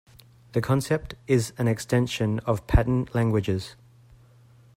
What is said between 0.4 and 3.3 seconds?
The concept is an extension of pattern